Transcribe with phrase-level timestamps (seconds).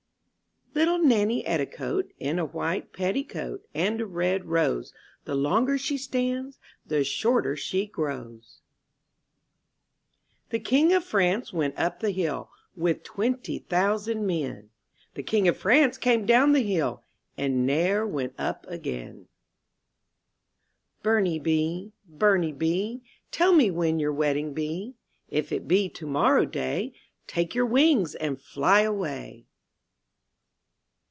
[0.73, 3.61] T ITTLE Nanny Etticoat ■—^ In a white petticoat.
[3.73, 4.93] And a red nose;
[5.25, 5.97] The longer she.
[5.97, 8.61] stands, The shorter she grows.
[10.49, 14.69] T^HE King of France went up the hill ■ With twenty thousand men;
[15.15, 17.03] The King of France came down the hill.
[17.37, 19.27] And ne'er went up again.
[21.03, 24.95] MY BOOK HOUSE "DURNIE bee, burnie bee, ^ Tell me when your wedding be,
[25.27, 26.93] If it be tomorrow day,
[27.27, 29.45] Take 3^our wings and fly away.